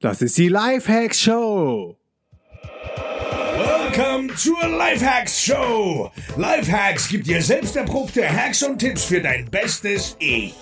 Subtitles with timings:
[0.00, 1.96] Das ist die Lifehacks Show.
[3.56, 6.12] Welcome zur Lifehacks Show.
[6.36, 10.54] Lifehacks gibt dir selbst erprobte Hacks und Tipps für dein bestes Ich.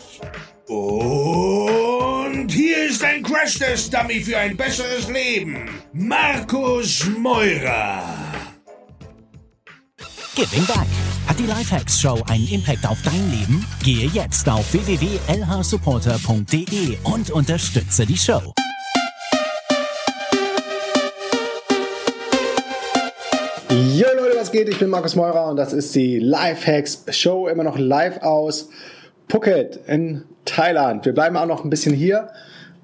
[0.69, 5.68] Und hier ist ein Crash-Test-Dummy für ein besseres Leben.
[5.93, 8.03] Markus Meurer.
[10.34, 10.87] Giving Back.
[11.27, 13.66] Hat die Lifehacks Show einen Impact auf dein Leben?
[13.82, 18.55] Gehe jetzt auf www.lhsupporter.de und unterstütze die Show.
[23.77, 24.71] Jo Leute, was geht?
[24.71, 28.71] Ich bin Markus Meurer und das ist die Lifehacks Show, immer noch live aus
[29.29, 31.05] Phuket in Thailand.
[31.05, 32.30] Wir bleiben auch noch ein bisschen hier.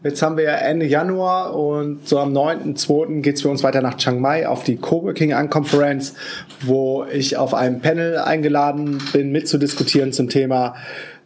[0.05, 3.23] Jetzt haben wir ja Ende Januar und so am 9.2.
[3.23, 6.13] geht es für uns weiter nach Chiang Mai auf die Coworking Unconference,
[6.61, 10.75] wo ich auf einem Panel eingeladen bin, mitzudiskutieren zum Thema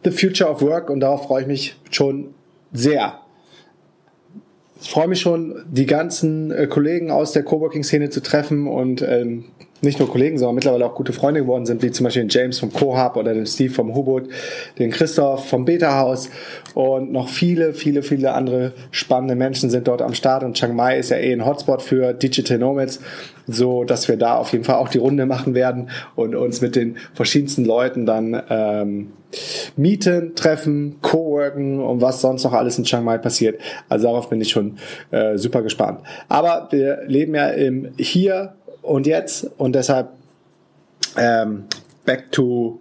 [0.05, 2.33] The Future of Work und darauf freue ich mich schon
[2.71, 3.19] sehr.
[4.81, 9.45] Ich freue mich schon, die ganzen äh, Kollegen aus der Coworking-Szene zu treffen und ähm,
[9.81, 12.59] nicht nur Kollegen, sondern mittlerweile auch gute Freunde geworden sind, wie zum Beispiel den James
[12.59, 14.27] vom Co-Hub oder den Steve vom Hubot,
[14.79, 16.29] den Christoph vom Beta-Haus
[16.73, 20.97] und noch viele, viele, viele andere spannende Menschen sind dort am Start und Chiang Mai
[20.97, 22.99] ist ja eh ein Hotspot für Digital Nomads,
[23.47, 26.75] so dass wir da auf jeden Fall auch die Runde machen werden und uns mit
[26.75, 29.13] den verschiedensten Leuten dann ähm,
[29.75, 33.59] mieten, treffen, co-worken und was sonst noch alles in Chiang Mai passiert.
[33.89, 34.77] Also darauf bin ich schon
[35.11, 36.01] äh, super gespannt.
[36.29, 40.09] Aber wir leben ja im Hier und jetzt und deshalb
[41.17, 41.65] ähm,
[42.05, 42.79] back to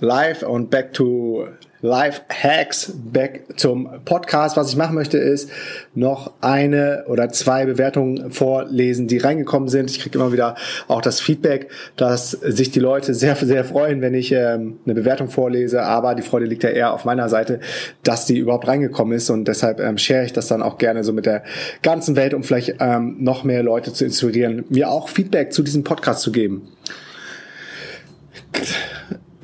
[0.00, 1.48] live und back to
[1.80, 4.56] Live Hacks back zum Podcast.
[4.56, 5.48] Was ich machen möchte, ist
[5.94, 9.88] noch eine oder zwei Bewertungen vorlesen, die reingekommen sind.
[9.90, 10.56] Ich kriege immer wieder
[10.88, 15.28] auch das Feedback, dass sich die Leute sehr, sehr freuen, wenn ich ähm, eine Bewertung
[15.28, 15.84] vorlese.
[15.84, 17.60] Aber die Freude liegt ja eher auf meiner Seite,
[18.02, 19.30] dass die überhaupt reingekommen ist.
[19.30, 21.44] Und deshalb ähm, share ich das dann auch gerne so mit der
[21.82, 25.84] ganzen Welt, um vielleicht ähm, noch mehr Leute zu inspirieren, mir auch Feedback zu diesem
[25.84, 26.68] Podcast zu geben.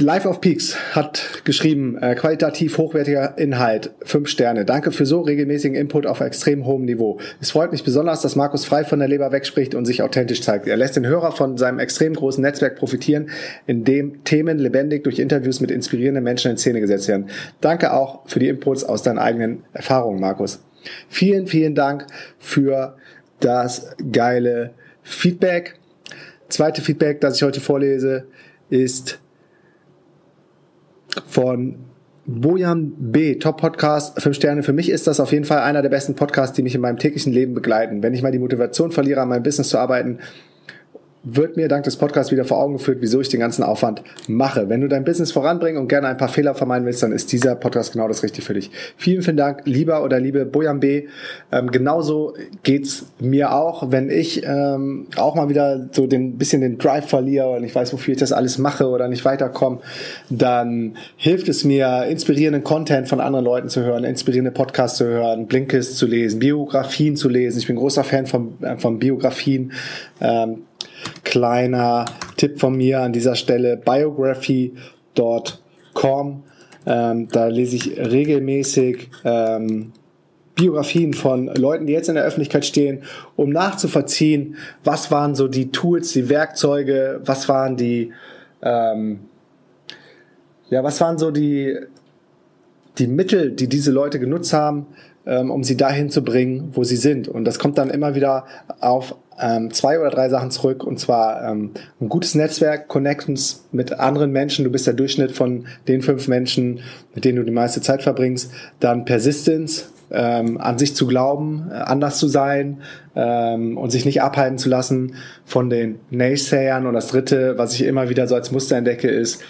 [0.01, 4.65] Life of Peaks hat geschrieben, äh, qualitativ hochwertiger Inhalt, fünf Sterne.
[4.65, 7.21] Danke für so regelmäßigen Input auf extrem hohem Niveau.
[7.41, 10.67] Es freut mich besonders, dass Markus frei von der Leber wegspricht und sich authentisch zeigt.
[10.67, 13.31] Er lässt den Hörer von seinem extrem großen Netzwerk profitieren,
[13.69, 17.31] in dem Themen lebendig durch Interviews mit inspirierenden Menschen in Szene gesetzt werden.
[17.61, 20.61] Danke auch für die Inputs aus deinen eigenen Erfahrungen, Markus.
[21.09, 22.09] Vielen, vielen Dank
[22.41, 22.97] für
[23.39, 24.75] das geile
[25.05, 25.79] Feedback.
[26.49, 28.27] Zweite Feedback, das ich heute vorlese,
[28.71, 29.21] ist
[31.27, 31.77] von
[32.27, 33.35] Bojan B.
[33.37, 34.63] Top Podcast, fünf Sterne.
[34.63, 36.99] Für mich ist das auf jeden Fall einer der besten Podcasts, die mich in meinem
[36.99, 38.03] täglichen Leben begleiten.
[38.03, 40.21] Wenn ich mal die Motivation verliere, an meinem Business zu arbeiten,
[41.25, 44.69] wird mir dank des Podcasts wieder vor Augen geführt, wieso ich den ganzen Aufwand mache.
[44.69, 47.55] Wenn du dein Business voranbringen und gerne ein paar Fehler vermeiden willst, dann ist dieser
[47.55, 48.71] Podcast genau das Richtige für dich.
[48.97, 51.09] Vielen, vielen Dank, lieber oder liebe Bojan B.
[51.51, 56.79] Ähm, genauso geht's mir auch, wenn ich ähm, auch mal wieder so den bisschen den
[56.79, 59.79] Drive verliere und ich weiß, wofür ich das alles mache oder nicht weiterkomme,
[60.29, 65.47] dann hilft es mir, inspirierenden Content von anderen Leuten zu hören, inspirierende Podcasts zu hören,
[65.47, 67.59] Blinkist zu lesen, Biografien zu lesen.
[67.59, 69.73] Ich bin großer Fan von, äh, von Biografien.
[70.21, 70.65] Ähm,
[71.25, 72.05] kleiner
[72.37, 76.43] Tipp von mir an dieser Stelle, biography.com.
[76.87, 79.93] Ähm, da lese ich regelmäßig ähm,
[80.55, 83.03] Biografien von Leuten, die jetzt in der Öffentlichkeit stehen,
[83.37, 88.13] um nachzuvollziehen, was waren so die Tools, die Werkzeuge, was waren die,
[88.63, 89.21] ähm,
[90.71, 91.77] ja, was waren so die,
[92.99, 94.87] die Mittel, die diese Leute genutzt haben,
[95.27, 97.29] ähm, um sie dahin zu bringen, wo sie sind.
[97.29, 98.45] Und das kommt dann immer wieder
[98.81, 100.85] auf ähm, zwei oder drei Sachen zurück.
[100.85, 104.65] Und zwar ähm, ein gutes Netzwerk, Connections mit anderen Menschen.
[104.65, 106.81] Du bist der Durchschnitt von den fünf Menschen,
[107.15, 108.53] mit denen du die meiste Zeit verbringst.
[108.81, 112.83] Dann Persistence, ähm, an sich zu glauben, äh, anders zu sein
[113.17, 115.15] ähm, und sich nicht abhalten zu lassen
[115.45, 116.87] von den Naysayern.
[116.87, 119.43] Und das Dritte, was ich immer wieder so als Muster entdecke, ist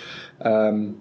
[0.42, 0.94] ähm,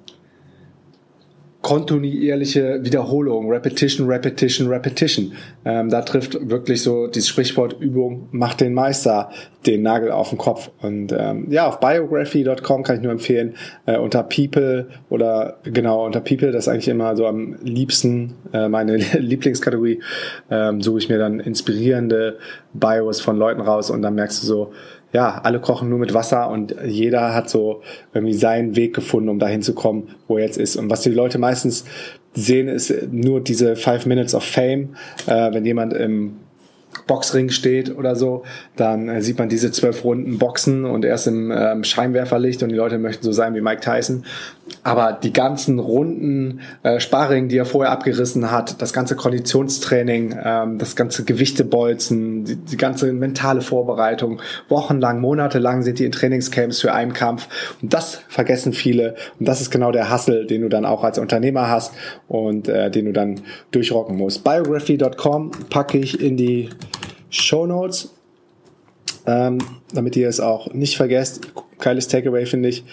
[1.73, 5.31] kontinuierliche Wiederholung, Repetition, Repetition, Repetition.
[5.65, 9.31] Ähm, da trifft wirklich so dieses Sprichwort Übung macht den Meister
[9.65, 10.69] den Nagel auf den Kopf.
[10.83, 13.55] Und ähm, ja, auf biography.com kann ich nur empfehlen,
[13.87, 18.69] äh, unter People oder genau unter People, das ist eigentlich immer so am liebsten äh,
[18.69, 19.99] meine Lieblingskategorie,
[20.51, 22.37] ähm, suche ich mir dann inspirierende
[22.73, 24.73] Bios von Leuten raus und dann merkst du so,
[25.13, 27.81] ja, alle kochen nur mit Wasser und jeder hat so
[28.13, 30.75] irgendwie seinen Weg gefunden, um dahin zu kommen, wo er jetzt ist.
[30.75, 31.85] Und was die Leute meistens
[32.33, 34.95] sehen, ist nur diese Five Minutes of Fame.
[35.27, 36.39] Äh, wenn jemand im
[37.07, 38.43] Boxring steht oder so,
[38.75, 42.75] dann äh, sieht man diese zwölf Runden Boxen und erst im ähm, Scheinwerferlicht und die
[42.75, 44.23] Leute möchten so sein wie Mike Tyson.
[44.83, 50.77] Aber die ganzen Runden äh, Sparring, die er vorher abgerissen hat, das ganze Konditionstraining, ähm,
[50.77, 56.93] das ganze Gewichtebolzen, die, die ganze mentale Vorbereitung, wochenlang, monatelang sind die in Trainingscamps für
[56.93, 57.47] einen Kampf.
[57.81, 59.15] Und das vergessen viele.
[59.39, 61.93] Und das ist genau der Hustle, den du dann auch als Unternehmer hast
[62.27, 63.41] und äh, den du dann
[63.71, 64.43] durchrocken musst.
[64.43, 66.69] Biography.com packe ich in die
[67.33, 68.13] Show Notes,
[69.25, 69.57] ähm,
[69.93, 71.41] damit ihr es auch nicht vergesst.
[71.79, 72.83] Geiles Takeaway, finde ich.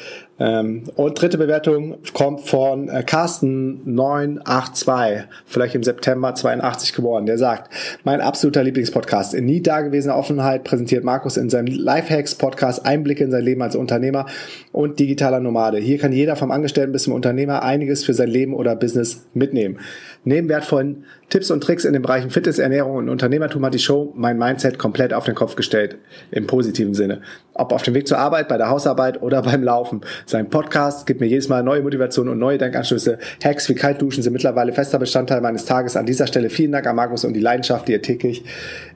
[0.41, 7.27] Ähm, und dritte Bewertung kommt von äh, Carsten982, vielleicht im September 82 geboren.
[7.27, 7.71] Der sagt,
[8.05, 9.35] mein absoluter Lieblingspodcast.
[9.35, 14.25] In nie dagewesener Offenheit präsentiert Markus in seinem Lifehacks-Podcast Einblicke in sein Leben als Unternehmer
[14.73, 15.77] und digitaler Nomade.
[15.79, 19.79] Hier kann jeder vom Angestellten bis zum Unternehmer einiges für sein Leben oder Business mitnehmen.
[20.23, 24.13] Neben wertvollen Tipps und Tricks in den Bereichen Fitness, Ernährung und Unternehmertum hat die Show
[24.15, 25.97] mein Mindset komplett auf den Kopf gestellt.
[26.31, 27.23] Im positiven Sinne.
[27.55, 30.03] Ob auf dem Weg zur Arbeit, bei der Hausarbeit oder beim Laufen.
[30.27, 33.19] Sein Podcast gibt mir jedes Mal neue Motivation und neue Denkanstöße.
[33.43, 35.97] Hacks wie Kaltduschen sind mittlerweile fester Bestandteil meines Tages.
[35.97, 38.45] An dieser Stelle vielen Dank an Markus und die Leidenschaft, die er täglich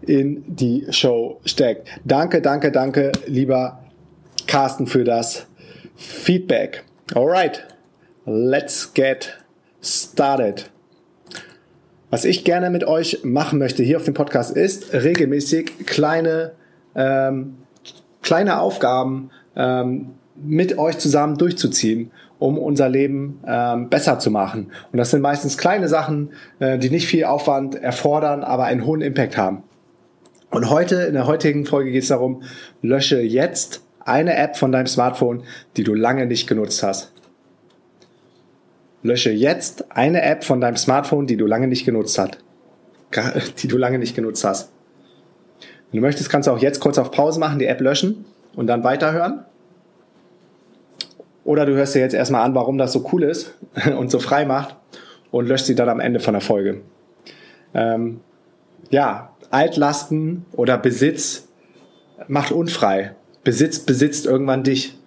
[0.02, 1.88] in die Show steckt.
[2.04, 3.80] Danke, danke, danke, lieber
[4.46, 5.46] Carsten, für das
[5.96, 6.84] Feedback.
[7.14, 7.64] Alright,
[8.26, 9.38] let's get
[9.82, 10.73] started.
[12.14, 16.52] Was ich gerne mit euch machen möchte hier auf dem Podcast ist regelmäßig kleine,
[16.94, 17.56] ähm,
[18.22, 24.70] kleine Aufgaben ähm, mit euch zusammen durchzuziehen, um unser Leben ähm, besser zu machen.
[24.92, 26.30] Und das sind meistens kleine Sachen,
[26.60, 29.64] äh, die nicht viel Aufwand erfordern, aber einen hohen Impact haben.
[30.52, 32.44] Und heute, in der heutigen Folge geht es darum,
[32.80, 35.42] lösche jetzt eine App von deinem Smartphone,
[35.76, 37.13] die du lange nicht genutzt hast.
[39.04, 42.38] Lösche jetzt eine App von deinem Smartphone, die du lange nicht genutzt hast.
[43.58, 44.72] Die du lange nicht genutzt hast.
[45.92, 48.24] Wenn du möchtest, kannst du auch jetzt kurz auf Pause machen, die App löschen
[48.56, 49.44] und dann weiterhören.
[51.44, 53.54] Oder du hörst dir jetzt erstmal an, warum das so cool ist
[53.98, 54.74] und so frei macht
[55.30, 56.80] und löscht sie dann am Ende von der Folge.
[57.74, 58.20] Ähm,
[58.90, 61.46] ja, Altlasten oder Besitz
[62.26, 63.14] macht unfrei.
[63.44, 64.98] Besitz besitzt irgendwann dich.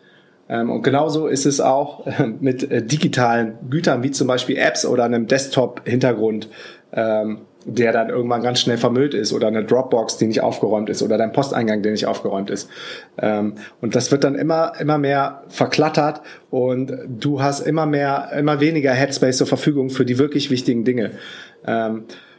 [0.50, 4.86] Ähm, und genauso ist es auch äh, mit äh, digitalen Gütern, wie zum Beispiel Apps
[4.86, 6.50] oder einem Desktop-Hintergrund,
[6.94, 11.02] ähm, der dann irgendwann ganz schnell vermüllt ist oder eine Dropbox, die nicht aufgeräumt ist
[11.04, 12.70] oder dein Posteingang, der nicht aufgeräumt ist.
[13.18, 18.62] Ähm, und das wird dann immer, immer mehr verklattert und du hast immer mehr, immer
[18.62, 21.12] weniger Headspace zur Verfügung für die wirklich wichtigen Dinge.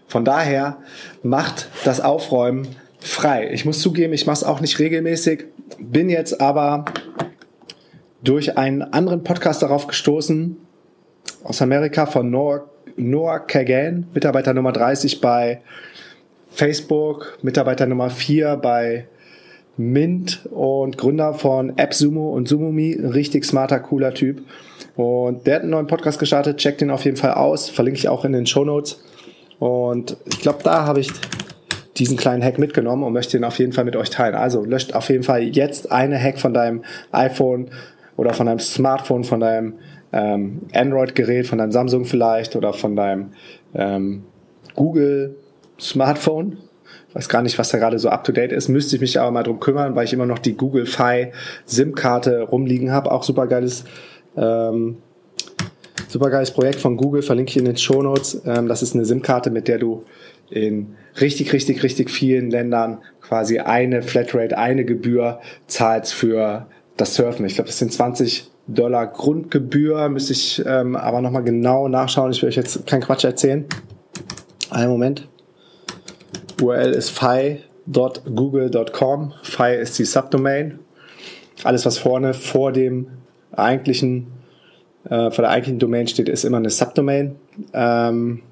[0.07, 0.79] von daher
[1.23, 2.67] macht das Aufräumen
[2.99, 3.51] frei.
[3.53, 5.45] Ich muss zugeben, ich mache es auch nicht regelmäßig,
[5.79, 6.87] bin jetzt aber
[8.23, 10.57] durch einen anderen Podcast darauf gestoßen,
[11.45, 15.61] aus Amerika von Noah, Noah Kagan, Mitarbeiter Nummer 30 bei
[16.51, 19.07] Facebook, Mitarbeiter Nummer 4 bei
[19.77, 24.43] Mint und Gründer von AppSumo und SumoMe, ein richtig smarter, cooler Typ.
[24.97, 28.09] Und der hat einen neuen Podcast gestartet, checkt den auf jeden Fall aus, verlinke ich
[28.09, 29.01] auch in den Show Notes.
[29.61, 31.13] Und ich glaube, da habe ich
[31.97, 34.35] diesen kleinen Hack mitgenommen und möchte ihn auf jeden Fall mit euch teilen.
[34.35, 36.83] Also löscht auf jeden Fall jetzt eine Hack von deinem
[37.13, 37.71] iPhone
[38.19, 39.75] oder von deinem Smartphone, von deinem
[40.13, 43.31] ähm, Android-Gerät, von deinem Samsung vielleicht oder von deinem
[43.75, 44.25] ähm,
[44.75, 45.37] Google
[45.81, 46.59] Smartphone.
[47.09, 48.69] Ich weiß gar nicht, was da gerade so up to date ist.
[48.69, 51.29] Müsste ich mich aber mal drum kümmern, weil ich immer noch die Google Fi
[51.65, 53.13] SIM-Karte rumliegen habe.
[53.13, 53.85] Auch super geiles,
[54.37, 54.97] ähm,
[56.09, 57.23] super geiles Projekt von Google.
[57.23, 58.43] Verlinke ich in den Show Notes.
[58.45, 60.03] Ähm, das ist eine SIM-Karte, mit der du
[60.51, 66.67] in richtig, richtig, richtig vielen Ländern quasi eine Flatrate, eine Gebühr zahlst für
[66.99, 67.47] das Surfen.
[67.47, 72.33] Ich glaube, das sind 20 Dollar Grundgebühr, müsste ich ähm, aber nochmal genau nachschauen.
[72.33, 73.65] Ich will euch jetzt keinen Quatsch erzählen.
[74.69, 75.27] Einen Moment.
[76.61, 77.63] URL ist fi.google.com.
[79.43, 80.81] Fi ist die Subdomain.
[81.65, 83.07] Alles, was vorne vor dem
[83.53, 84.27] eigentlichen,
[85.05, 87.37] äh, vor der eigentlichen Domain steht, ist immer eine Subdomain.
[87.73, 88.43] Ähm,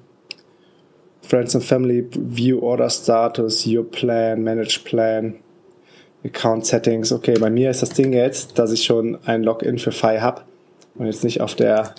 [1.21, 5.35] Friends and Family, View Order Status, Your Plan, Manage Plan,
[6.25, 7.11] Account Settings.
[7.11, 10.41] Okay, bei mir ist das Ding jetzt, dass ich schon ein Login für Fi habe
[10.95, 11.93] und jetzt nicht auf der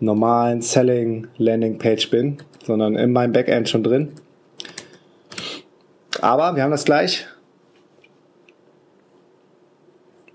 [0.00, 4.12] normalen Selling Landing Page bin, sondern in meinem Backend schon drin.
[6.20, 7.26] Aber wir haben das gleich.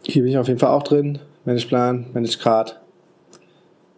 [0.04, 1.20] Hier bin ich auf jeden Fall auch drin.
[1.46, 2.80] Manage Plan, Manage Card.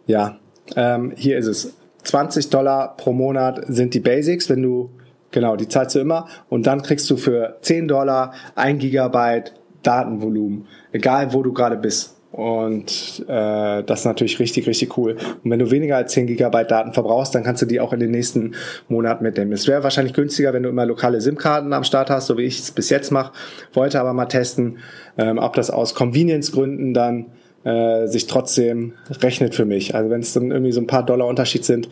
[0.06, 0.38] Ja,
[0.76, 1.74] ähm, hier ist es.
[2.04, 4.90] 20 Dollar pro Monat sind die Basics, wenn du
[5.32, 10.66] Genau, die zahlst du immer und dann kriegst du für 10 Dollar ein Gigabyte Datenvolumen,
[10.92, 12.16] egal wo du gerade bist.
[12.30, 15.16] Und äh, das ist natürlich richtig, richtig cool.
[15.44, 18.00] Und wenn du weniger als 10 Gigabyte Daten verbrauchst, dann kannst du die auch in
[18.00, 18.54] den nächsten
[18.88, 19.52] Monaten mitnehmen.
[19.52, 22.58] Es wäre wahrscheinlich günstiger, wenn du immer lokale SIM-Karten am Start hast, so wie ich
[22.58, 23.32] es bis jetzt mache.
[23.74, 24.78] Wollte aber mal testen,
[25.18, 27.26] ähm, ob das aus Convenience-Gründen dann
[27.64, 29.94] äh, sich trotzdem rechnet für mich.
[29.94, 31.88] Also wenn es dann irgendwie so ein paar Dollar Unterschied sind,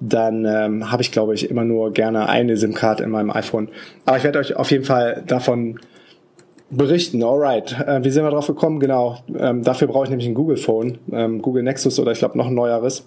[0.00, 3.68] dann ähm, habe ich, glaube ich, immer nur gerne eine SIM-Card in meinem iPhone.
[4.04, 5.78] Aber ich werde euch auf jeden Fall davon
[6.70, 7.22] berichten.
[7.22, 8.80] Alright, äh, wie sind wir drauf gekommen?
[8.80, 12.36] Genau, ähm, dafür brauche ich nämlich ein Google Phone, ähm, Google Nexus oder ich glaube
[12.36, 13.06] noch ein neueres.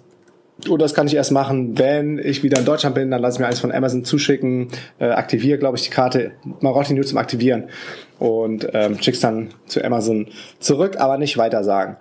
[0.70, 3.10] Und das kann ich erst machen, wenn ich wieder in Deutschland bin.
[3.10, 4.68] Dann lasse ich mir eins von Amazon zuschicken,
[4.98, 6.32] äh, aktiviere, glaube ich, die Karte.
[6.60, 7.64] Man braucht die nur zum Aktivieren
[8.18, 11.96] und ähm, schick's dann zu Amazon zurück, aber nicht weiter sagen.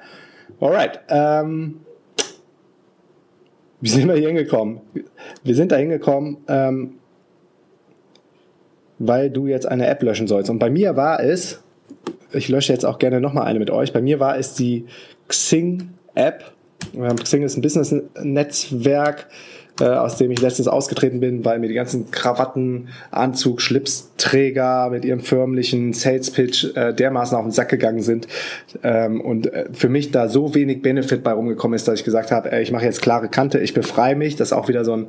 [0.59, 0.99] Alright.
[1.09, 1.81] Ähm,
[3.81, 4.81] wie sind wir hier hingekommen?
[5.43, 6.95] Wir sind da hingekommen, ähm,
[8.97, 10.49] weil du jetzt eine App löschen sollst.
[10.49, 11.61] Und bei mir war es,
[12.31, 14.85] ich lösche jetzt auch gerne nochmal eine mit euch, bei mir war es die
[15.27, 16.51] Xing-App.
[17.23, 19.27] Xing ist ein Business-Netzwerk,
[19.81, 25.03] äh, aus dem ich letztens ausgetreten bin, weil mir die ganzen Krawatten, Anzug, Schlipsträger mit
[25.03, 28.27] ihrem förmlichen Sales-Pitch äh, dermaßen auf den Sack gegangen sind
[28.83, 32.31] ähm, und äh, für mich da so wenig Benefit bei rumgekommen ist, dass ich gesagt
[32.31, 34.37] habe, ich mache jetzt klare Kante, ich befreie mich.
[34.37, 35.07] Das ist auch wieder so ein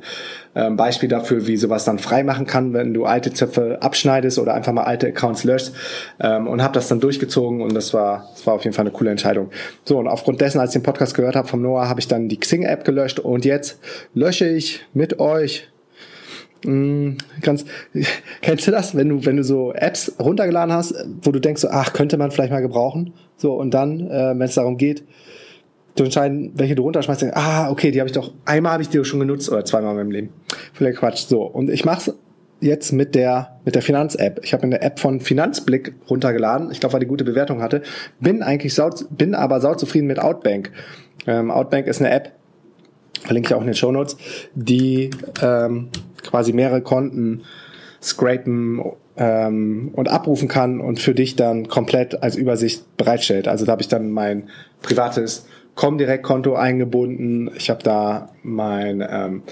[0.55, 4.53] ähm, Beispiel dafür, wie sowas dann frei machen kann, wenn du alte Zöpfe abschneidest oder
[4.53, 5.73] einfach mal alte Accounts löschst
[6.19, 8.91] ähm, und habe das dann durchgezogen und das war, das war auf jeden Fall eine
[8.91, 9.49] coole Entscheidung.
[9.85, 12.27] So und aufgrund dessen, als ich den Podcast gehört habe vom Noah, habe ich dann
[12.27, 13.79] die Xing-App gelöscht und jetzt
[14.13, 14.56] lösche ich
[14.93, 15.69] mit euch
[17.41, 17.65] Ganz,
[18.41, 21.69] kennst du das, wenn du, wenn du so Apps runtergeladen hast, wo du denkst, so,
[21.69, 23.13] ach, könnte man vielleicht mal gebrauchen?
[23.37, 25.03] So, und dann, äh, wenn es darum geht,
[25.95, 28.89] zu entscheiden, welche du runterschmeißt, denkst, ah, okay, die habe ich doch, einmal habe ich
[28.89, 30.29] die schon genutzt oder zweimal in meinem Leben.
[30.73, 31.25] Vielleicht Quatsch.
[31.27, 32.13] So, und ich mache
[32.59, 34.39] jetzt mit der mit der Finanz-App.
[34.43, 36.71] Ich habe eine App von Finanzblick runtergeladen.
[36.71, 37.81] Ich glaube, weil die gute Bewertung hatte.
[38.19, 40.71] Bin eigentlich sau, bin aber sau zufrieden mit Outbank.
[41.27, 42.31] Ähm, Outbank ist eine App,
[43.23, 44.17] verlinke ich auch in den Show Notes,
[44.55, 45.09] die
[45.41, 45.89] ähm,
[46.23, 47.43] quasi mehrere Konten
[48.01, 48.81] scrapen
[49.17, 53.47] ähm, und abrufen kann und für dich dann komplett als Übersicht bereitstellt.
[53.47, 54.49] Also da habe ich dann mein
[54.81, 57.51] privates Comdirect-Konto eingebunden.
[57.55, 59.43] Ich habe da mein ähm,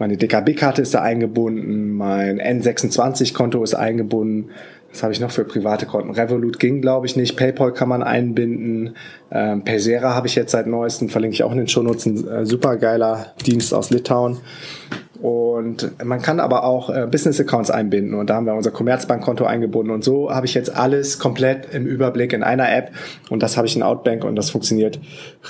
[0.00, 4.48] meine DKB-Karte ist da eingebunden, mein N26-Konto ist eingebunden.
[4.92, 6.10] Was habe ich noch für private Konten?
[6.10, 7.36] Revolut ging, glaube ich, nicht.
[7.36, 8.96] PayPal kann man einbinden.
[9.30, 12.46] Ähm, Paysera habe ich jetzt seit neuestem, verlinke ich auch in den Shownotes, ein äh,
[12.46, 14.38] super geiler Dienst aus Litauen.
[15.22, 19.92] Und man kann aber auch äh, Business-Accounts einbinden und da haben wir unser Commerzbank-Konto eingebunden
[19.92, 22.92] und so habe ich jetzt alles komplett im Überblick in einer App
[23.28, 24.98] und das habe ich in Outbank und das funktioniert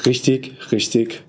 [0.07, 1.23] richtig, richtig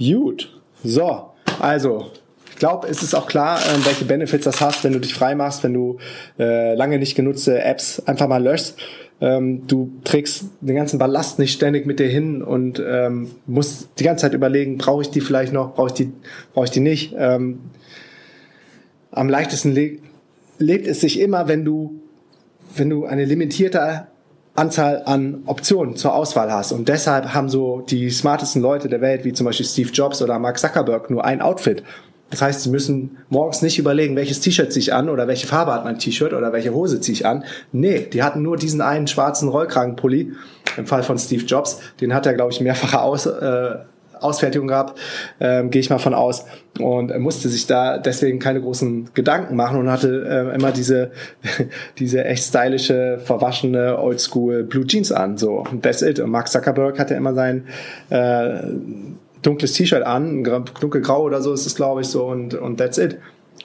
[0.00, 0.60] gut.
[0.82, 2.10] So, also
[2.58, 5.62] glaube, es ist auch klar, äh, welche Benefits das hast, wenn du dich frei machst,
[5.64, 5.98] wenn du
[6.38, 8.76] äh, lange nicht genutzte Apps einfach mal löschst.
[9.20, 14.04] Ähm, du trägst den ganzen Ballast nicht ständig mit dir hin und ähm, musst die
[14.04, 16.12] ganze Zeit überlegen, brauche ich die vielleicht noch, brauche ich die,
[16.54, 17.14] brauche ich die nicht.
[17.18, 17.60] Ähm,
[19.10, 19.98] am leichtesten le
[20.60, 22.00] lebt es sich immer, wenn du,
[22.76, 24.08] wenn du eine limitierte
[24.58, 26.72] Anzahl an Optionen zur Auswahl hast.
[26.72, 30.38] Und deshalb haben so die smartesten Leute der Welt, wie zum Beispiel Steve Jobs oder
[30.40, 31.84] Mark Zuckerberg, nur ein Outfit.
[32.30, 35.72] Das heißt, sie müssen morgens nicht überlegen, welches T-Shirt ziehe ich an oder welche Farbe
[35.72, 37.44] hat mein T-Shirt oder welche Hose ziehe ich an.
[37.72, 40.32] Nee, die hatten nur diesen einen schwarzen Rollkragenpulli.
[40.76, 43.76] Im Fall von Steve Jobs, den hat er, glaube ich, mehrfache Aus, äh,
[44.20, 44.98] Ausfertigung gehabt,
[45.40, 46.44] ähm, gehe ich mal von aus.
[46.80, 51.10] Und er musste sich da deswegen keine großen Gedanken machen und hatte äh, immer diese,
[51.98, 55.38] diese echt stylische, verwaschene, oldschool Blue Jeans an.
[55.38, 56.20] So, that's it.
[56.20, 57.66] Und Mark Zuckerberg hatte immer sein
[58.10, 58.60] äh,
[59.42, 60.44] dunkles T-Shirt an,
[60.80, 63.18] dunkelgrau oder so ist es, glaube ich, so und, und that's it.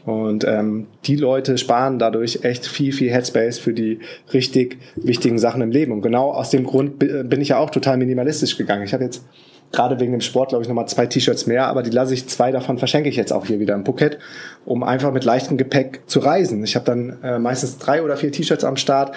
[0.05, 3.99] Und ähm, die Leute sparen dadurch echt viel, viel Headspace für die
[4.33, 5.93] richtig wichtigen Sachen im Leben.
[5.93, 8.83] Und genau aus dem Grund bin ich ja auch total minimalistisch gegangen.
[8.83, 9.23] Ich habe jetzt
[9.71, 12.51] gerade wegen dem Sport, glaube ich, nochmal zwei T-Shirts mehr, aber die lasse ich, zwei
[12.51, 14.19] davon verschenke ich jetzt auch hier wieder im Phuket,
[14.65, 16.63] um einfach mit leichtem Gepäck zu reisen.
[16.63, 19.15] Ich habe dann äh, meistens drei oder vier T-Shirts am Start,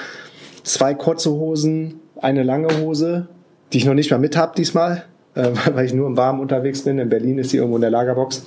[0.63, 3.29] zwei kurze Hosen, eine lange Hose,
[3.73, 5.05] die ich noch nicht mal mit habe diesmal,
[5.37, 6.99] äh, weil ich nur im Warmen unterwegs bin.
[6.99, 8.47] In Berlin ist sie irgendwo in der Lagerbox.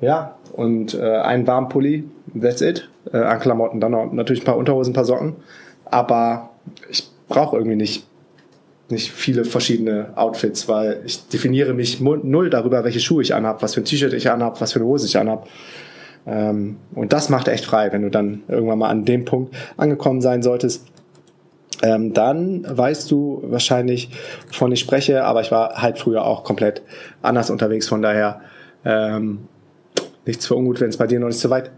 [0.00, 2.04] Ja, und äh, einen warmen Pulli,
[2.40, 2.88] that's it.
[3.12, 5.36] Äh, an Klamotten, dann natürlich ein paar Unterhosen, ein paar Socken.
[5.84, 6.50] Aber
[6.90, 8.06] ich brauche irgendwie nicht,
[8.88, 13.74] nicht viele verschiedene Outfits, weil ich definiere mich null darüber, welche Schuhe ich anhab, was
[13.74, 15.48] für ein T-Shirt ich anhab, was für eine Hose ich anhab.
[16.26, 20.20] Ähm, und das macht echt frei, wenn du dann irgendwann mal an dem Punkt angekommen
[20.20, 20.86] sein solltest,
[21.82, 24.10] ähm, dann weißt du wahrscheinlich,
[24.48, 26.82] wovon ich spreche, aber ich war halt früher auch komplett
[27.22, 28.40] anders unterwegs, von daher
[28.84, 29.48] ähm,
[30.26, 31.70] nichts für ungut, wenn es bei dir noch nicht so weit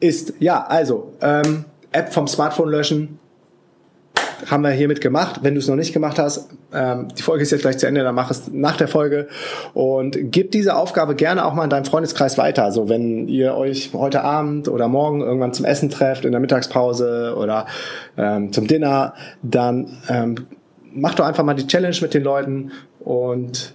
[0.00, 0.34] ist.
[0.40, 3.18] Ja, also, ähm, App vom Smartphone löschen,
[4.50, 5.40] haben wir hiermit gemacht.
[5.42, 8.02] Wenn du es noch nicht gemacht hast, ähm, die Folge ist jetzt gleich zu Ende,
[8.02, 9.28] dann mach es nach der Folge
[9.72, 12.64] und gib diese Aufgabe gerne auch mal in deinem Freundeskreis weiter.
[12.64, 17.34] Also wenn ihr euch heute Abend oder morgen irgendwann zum Essen trefft, in der Mittagspause
[17.36, 17.66] oder
[18.16, 20.46] ähm, zum Dinner, dann ähm,
[20.92, 23.74] mach doch einfach mal die Challenge mit den Leuten und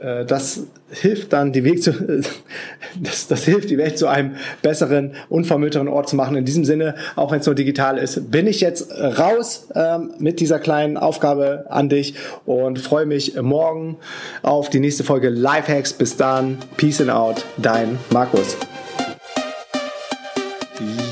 [0.00, 1.92] das hilft dann die Weg zu,
[3.00, 6.36] das, das hilft die Welt zu einem besseren, unvermüllteren Ort zu machen.
[6.36, 10.40] In diesem Sinne, auch wenn es nur digital ist, bin ich jetzt raus ähm, mit
[10.40, 12.14] dieser kleinen Aufgabe an dich
[12.46, 13.98] und freue mich morgen
[14.42, 15.92] auf die nächste Folge Lifehacks.
[15.92, 18.56] Bis dann, Peace and out, dein Markus.